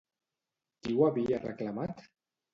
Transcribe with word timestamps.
Qui 0.87 0.95
ho 0.95 1.05
havia 1.09 1.43
reclamat? 1.45 2.05